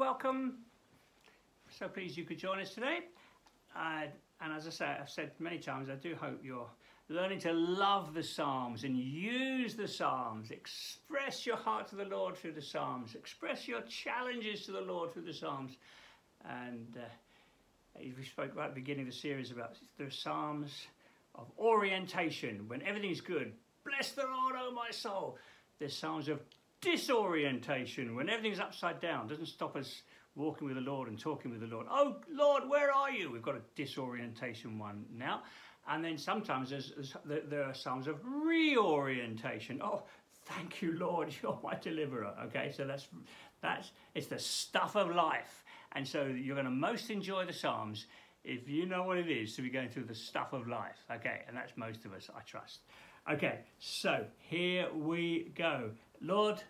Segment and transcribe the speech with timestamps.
[0.00, 0.54] welcome.
[1.68, 3.00] So pleased you could join us today.
[3.76, 4.04] Uh,
[4.40, 6.70] and as I say, I've said many times, I do hope you're
[7.10, 10.52] learning to love the Psalms and use the Psalms.
[10.52, 13.14] Express your heart to the Lord through the Psalms.
[13.14, 15.72] Express your challenges to the Lord through the Psalms.
[16.48, 20.86] And uh, we spoke right at the beginning of the series about the Psalms
[21.34, 23.52] of orientation when everything's good.
[23.84, 25.36] Bless the Lord, O my soul.
[25.78, 26.40] There's Psalms of
[26.80, 29.28] disorientation when everything's upside down.
[29.28, 30.02] Doesn't stop us
[30.34, 31.86] walking with the Lord and talking with the Lord.
[31.90, 33.30] Oh, Lord, where are you?
[33.30, 35.42] We've got a disorientation one now.
[35.88, 36.92] And then sometimes there's,
[37.24, 39.80] there's, there are Psalms of reorientation.
[39.82, 40.02] Oh,
[40.44, 42.34] thank you, Lord, you're my deliverer.
[42.44, 43.08] Okay, so that's,
[43.60, 45.64] that's it's the stuff of life.
[45.92, 48.06] And so you're going to most enjoy the Psalms
[48.44, 50.96] if you know what it is to be going through the stuff of life.
[51.10, 52.80] Okay, and that's most of us, I trust.
[53.30, 55.90] Okay, so here we go.
[56.22, 56.62] Lord,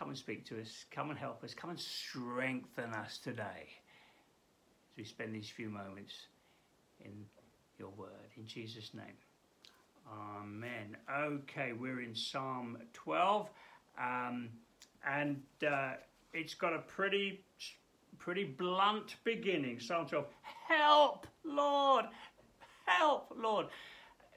[0.00, 0.86] come and speak to us.
[0.90, 1.52] Come and help us.
[1.52, 3.68] Come and strengthen us today
[4.90, 6.14] as we spend these few moments
[7.04, 7.12] in
[7.78, 8.30] your word.
[8.38, 9.04] In Jesus' name.
[10.10, 10.96] Amen.
[11.14, 13.50] Okay, we're in Psalm 12.
[14.00, 14.48] Um,
[15.06, 15.92] and uh,
[16.32, 17.44] it's got a pretty
[18.18, 19.80] pretty blunt beginning.
[19.80, 20.24] Psalm 12.
[20.66, 22.06] Help, Lord!
[22.86, 23.66] Help, Lord!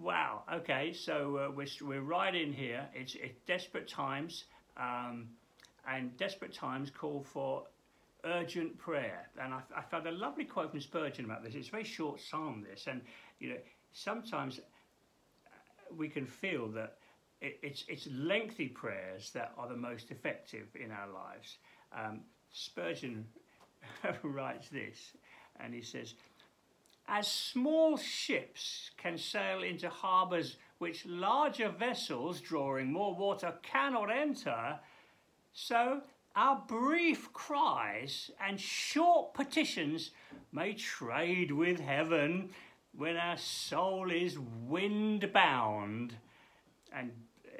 [0.00, 0.42] Wow.
[0.52, 2.86] Okay, so uh, we're, we're right in here.
[2.92, 4.44] It's, it's desperate times,
[4.76, 5.28] um,
[5.90, 7.64] and desperate times call for
[8.24, 9.28] urgent prayer.
[9.40, 11.54] And I, I found a lovely quote from Spurgeon about this.
[11.54, 13.00] It's a very short psalm, this, and
[13.38, 13.58] you know
[13.92, 16.96] sometimes uh, we can feel that
[17.40, 21.58] it, it's it's lengthy prayers that are the most effective in our lives.
[21.96, 22.20] Um,
[22.52, 23.26] Spurgeon
[24.22, 25.12] writes this,
[25.60, 26.14] and he says.
[27.06, 34.78] As small ships can sail into harbours which larger vessels drawing more water cannot enter,
[35.54, 36.02] so
[36.36, 40.10] our brief cries and short petitions
[40.52, 42.50] may trade with heaven
[42.92, 46.16] when our soul is wind bound.
[46.92, 47.12] And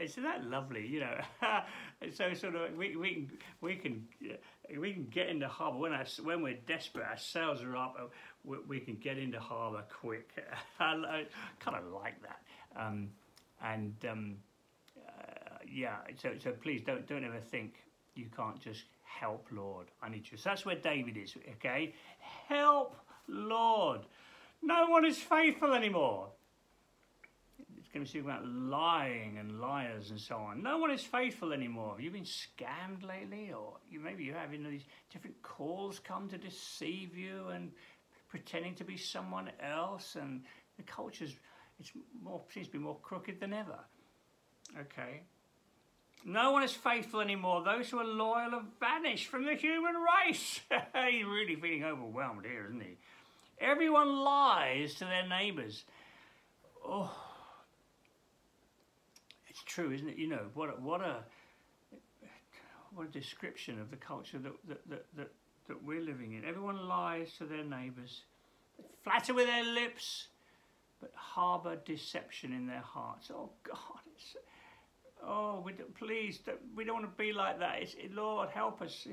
[0.00, 0.86] isn't that lovely?
[0.86, 1.20] You know,
[2.14, 3.28] so sort of we, we,
[3.60, 4.06] we can
[4.78, 7.06] we can get into harbour when our, when we're desperate.
[7.10, 8.12] Our sails are up
[8.44, 10.30] we, we can get into harbour quick.
[10.80, 11.24] I,
[11.58, 12.42] kind of like that.
[12.80, 13.08] Um,
[13.62, 14.36] and um,
[15.70, 17.74] yeah, so, so please don't, don't ever think
[18.14, 19.86] you can't just help, Lord.
[20.02, 20.36] I need you.
[20.36, 21.94] So that's where David is, okay?
[22.48, 22.96] Help,
[23.28, 24.00] Lord.
[24.62, 26.28] No one is faithful anymore.
[27.78, 30.62] It's going to speak about lying and liars and so on.
[30.62, 31.92] No one is faithful anymore.
[31.92, 33.52] Have you been scammed lately?
[33.52, 37.70] Or you, maybe you're having these different calls come to deceive you and
[38.28, 40.42] pretending to be someone else, and
[40.76, 41.34] the culture's
[41.80, 41.92] it's
[42.22, 43.78] more seems to be more crooked than ever.
[44.78, 45.22] Okay.
[46.24, 47.62] No one is faithful anymore.
[47.64, 50.60] Those who are loyal have vanished from the human race.
[51.10, 52.98] He's really feeling overwhelmed here, isn't he?
[53.60, 55.84] Everyone lies to their neighbours.
[56.84, 57.14] Oh,
[59.48, 60.16] it's true, isn't it?
[60.16, 60.70] You know what?
[60.70, 61.24] A, what a
[62.94, 65.30] what a description of the culture that that, that,
[65.68, 66.44] that we're living in.
[66.44, 68.22] Everyone lies to their neighbours,
[69.04, 70.28] flatter with their lips,
[71.00, 73.30] but harbour deception in their hearts.
[73.32, 74.36] Oh God, it's
[75.26, 76.40] oh, we don't, please,
[76.76, 77.82] we don't want to be like that.
[77.82, 79.06] It's, Lord, help us.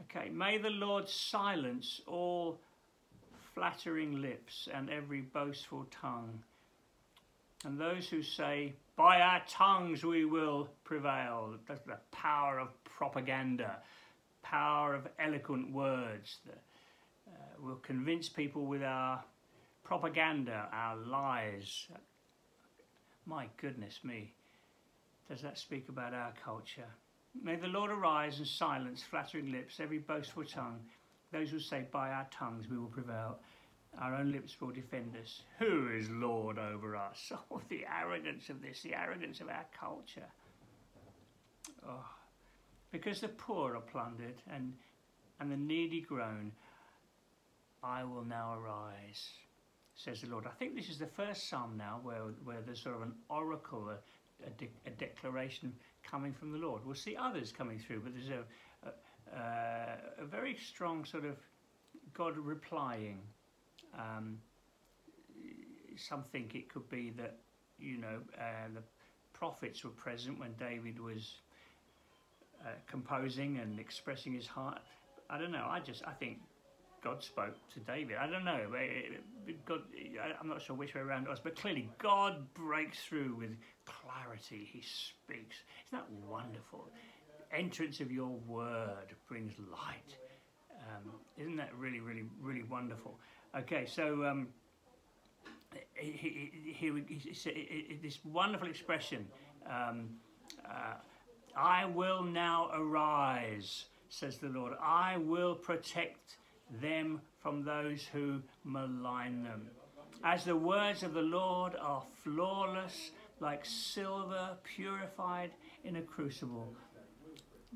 [0.00, 2.60] Okay, may the Lord silence all
[3.54, 6.42] flattering lips and every boastful tongue.
[7.64, 11.54] And those who say, by our tongues we will prevail.
[11.66, 13.78] That's the power of propaganda
[14.42, 16.62] power of eloquent words that
[17.28, 19.22] uh, will convince people with our
[19.84, 21.86] propaganda, our lies.
[23.26, 24.32] My goodness me,
[25.28, 26.88] does that speak about our culture?
[27.40, 30.80] May the Lord arise and silence flattering lips, every boastful tongue.
[31.32, 33.38] Those who say, By our tongues we will prevail.
[34.00, 35.42] Our own lips will defend us.
[35.58, 37.32] Who is Lord over us?
[37.50, 40.28] Oh, the arrogance of this, the arrogance of our culture.
[41.86, 42.04] Oh
[42.90, 44.72] because the poor are plundered and,
[45.40, 46.52] and the needy groan,
[47.82, 49.28] I will now arise,
[49.94, 50.46] says the Lord.
[50.46, 53.92] I think this is the first psalm now where, where there's sort of an oracle,
[54.46, 56.84] a, de- a declaration coming from the Lord.
[56.84, 58.44] We'll see others coming through, but there's a,
[58.88, 61.36] a, uh, a very strong sort of
[62.14, 63.20] God replying.
[63.98, 64.38] Um,
[65.96, 67.36] some think it could be that,
[67.78, 68.82] you know, uh, the
[69.32, 71.34] prophets were present when David was
[72.64, 74.80] uh, composing and expressing his heart.
[75.30, 75.66] I don't know.
[75.68, 76.38] I just I think
[77.02, 78.16] God spoke to David.
[78.20, 78.60] I don't know.
[79.66, 79.82] God,
[80.40, 83.50] I'm not sure which way around it was, but clearly God breaks through with
[83.84, 84.68] clarity.
[84.70, 85.56] He speaks.
[85.86, 86.88] Isn't that wonderful?
[87.52, 90.16] entrance of your word brings light.
[90.70, 93.18] Um, isn't that really, really, really wonderful?
[93.56, 94.48] Okay, so um,
[95.94, 96.94] here
[98.02, 99.26] this wonderful expression.
[99.66, 100.10] Um,
[100.64, 100.94] uh,
[101.56, 104.74] I will now arise, says the Lord.
[104.82, 106.36] I will protect
[106.80, 109.68] them from those who malign them.
[110.24, 115.50] As the words of the Lord are flawless, like silver purified
[115.84, 116.74] in a crucible,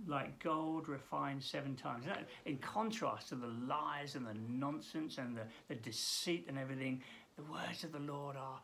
[0.06, 2.06] like gold refined seven times.
[2.46, 7.02] In contrast to the lies and the nonsense and the, the deceit and everything,
[7.36, 8.60] the words of the Lord are,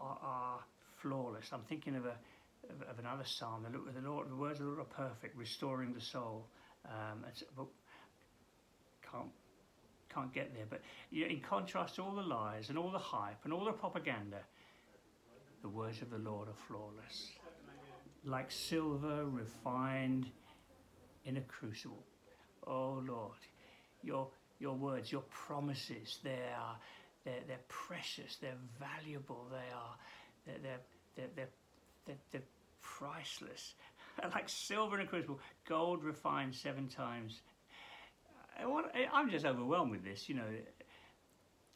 [0.00, 0.58] are, are
[1.00, 1.48] flawless.
[1.52, 2.16] I'm thinking of, a,
[2.68, 3.64] of, of another psalm.
[3.64, 6.46] The, the, Lord, the words of the Lord are perfect, restoring the soul.
[6.84, 7.24] Um,
[7.56, 7.66] but
[9.10, 9.30] can't
[10.18, 10.66] can't get there.
[10.68, 10.82] But
[11.12, 14.38] in contrast to all the lies and all the hype and all the propaganda,
[15.62, 17.30] the words of the Lord are flawless.
[18.24, 20.26] Like silver refined
[21.24, 22.04] in a crucible.
[22.66, 23.38] Oh Lord,
[24.02, 24.28] your,
[24.58, 26.76] your words, your promises, they are,
[27.24, 29.96] they're, they're precious, they're valuable, they are,
[30.46, 30.80] they're, they're,
[31.16, 31.48] they're, they're,
[32.06, 32.42] they're, they're
[32.82, 33.74] priceless.
[34.34, 37.40] like silver in a crucible, gold refined seven times.
[38.58, 40.50] I'm just overwhelmed with this, you know,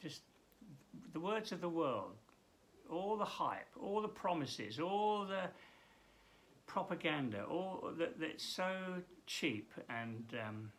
[0.01, 0.21] just
[1.13, 2.15] the words of the world,
[2.89, 5.49] all the hype, all the promises, all the
[6.67, 8.73] propaganda, all that, that's so
[9.27, 10.71] cheap and um,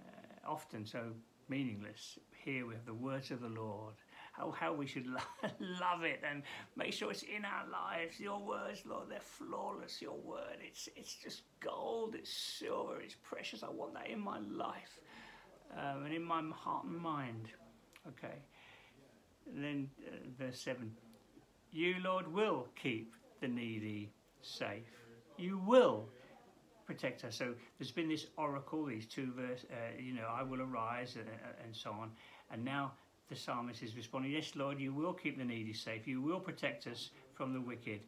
[0.00, 1.00] uh, often so
[1.48, 2.18] meaningless.
[2.44, 3.94] Here we have the words of the Lord.
[4.32, 5.06] How, how we should
[5.60, 6.42] love it and
[6.74, 8.18] make sure it's in our lives.
[8.18, 10.00] Your words, Lord, they're flawless.
[10.00, 13.62] Your word, it's it's just gold, it's silver, it's precious.
[13.62, 14.98] I want that in my life
[15.76, 17.48] um, and in my heart and mind.
[18.08, 18.36] Okay.
[19.46, 20.90] And then uh, verse 7
[21.70, 24.84] You, Lord, will keep the needy safe.
[25.36, 26.08] You will
[26.86, 27.36] protect us.
[27.36, 31.28] So there's been this oracle, these two verse, uh, you know, I will arise and,
[31.28, 32.10] uh, and so on.
[32.50, 32.92] And now
[33.32, 36.06] the psalmist is responding, Yes, Lord, you will keep the needy safe.
[36.06, 38.00] You will protect us from the wicked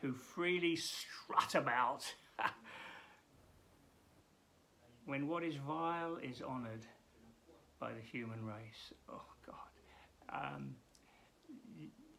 [0.00, 2.04] who freely strut about
[5.06, 6.86] when what is vile is honoured
[7.80, 8.92] by the human race.
[9.08, 10.52] Oh, God.
[10.54, 10.76] Um,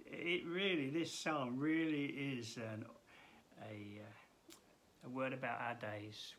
[0.06, 2.84] it really, this psalm really is an,
[3.64, 6.34] a, uh, a word about our days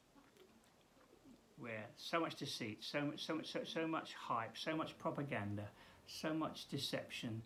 [1.56, 5.68] where so much deceit, so much, so much, so, so much hype, so much propaganda,
[6.06, 7.42] so much deception,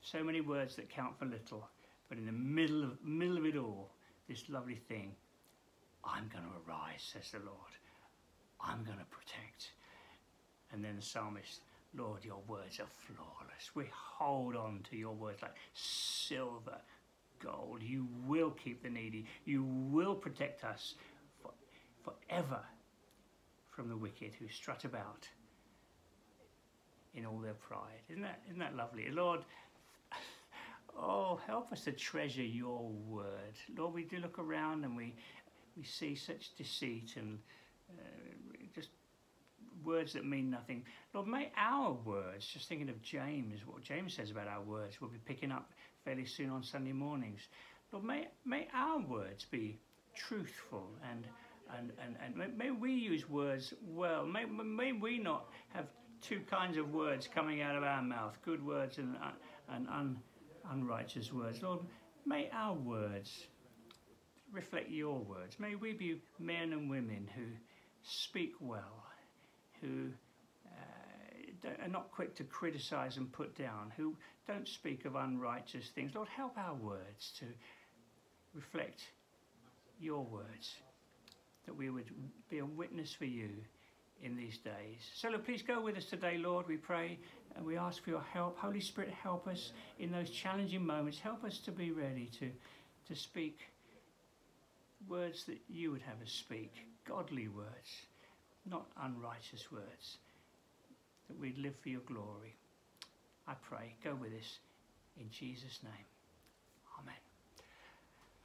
[0.00, 1.68] so many words that count for little,
[2.08, 3.90] but in the middle of, middle of it all,
[4.28, 5.12] this lovely thing,
[6.04, 7.72] I'm going to arise, says the Lord.
[8.60, 9.72] I'm going to protect.
[10.72, 11.60] And then the psalmist,
[11.96, 13.74] Lord, your words are flawless.
[13.74, 16.78] We hold on to your words like silver,
[17.42, 17.82] gold.
[17.82, 19.26] You will keep the needy.
[19.44, 20.94] You will protect us
[21.42, 21.52] for,
[22.04, 22.60] forever
[23.70, 25.28] from the wicked who strut about
[27.14, 28.00] in all their pride.
[28.08, 29.10] Isn't that, isn't that lovely?
[29.10, 29.40] Lord,
[30.98, 33.56] oh, help us to treasure your word.
[33.76, 35.14] Lord, we do look around and we,
[35.76, 37.38] we see such deceit and
[37.90, 38.02] uh,
[38.74, 38.88] just
[39.84, 40.84] words that mean nothing.
[41.14, 45.10] Lord, may our words, just thinking of James, what James says about our words, we'll
[45.10, 45.70] be picking up
[46.04, 47.40] fairly soon on Sunday mornings.
[47.92, 49.78] Lord, may, may our words be
[50.14, 51.26] truthful and,
[51.76, 54.26] and, and, and may, may we use words well.
[54.26, 55.86] May, may we not have
[56.22, 59.16] two kinds of words coming out of our mouth good words and,
[59.72, 60.16] and un,
[60.70, 61.62] unrighteous words.
[61.62, 61.80] Lord,
[62.26, 63.46] may our words
[64.52, 65.56] reflect your words.
[65.58, 67.44] May we be men and women who
[68.02, 69.04] speak well,
[69.80, 70.08] who
[70.66, 76.12] uh, are not quick to criticize and put down, who don't speak of unrighteous things.
[76.14, 77.46] Lord, help our words to
[78.54, 79.00] reflect
[80.00, 80.74] your words,
[81.66, 82.10] that we would
[82.48, 83.50] be a witness for you
[84.22, 85.00] in these days.
[85.14, 87.18] So, Lord, please go with us today, Lord, we pray,
[87.56, 88.58] and we ask for your help.
[88.58, 91.18] Holy Spirit, help us in those challenging moments.
[91.18, 92.50] Help us to be ready to,
[93.08, 93.60] to speak
[95.08, 96.72] words that you would have us speak,
[97.06, 98.06] godly words
[98.68, 100.18] not unrighteous words,
[101.28, 102.56] that we'd live for your glory.
[103.48, 104.58] I pray, go with us
[105.18, 106.06] in Jesus' name.
[107.00, 107.14] Amen.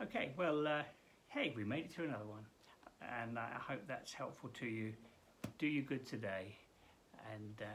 [0.02, 0.84] Okay, well, uh,
[1.28, 2.46] hey, we made it to another one,
[3.22, 4.94] and I hope that's helpful to you.
[5.58, 6.56] Do you good today,
[7.34, 7.66] and uh,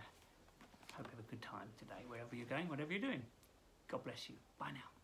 [0.96, 3.22] hope you have a good time today, wherever you're going, whatever you're doing.
[3.88, 4.36] God bless you.
[4.58, 4.99] Bye now.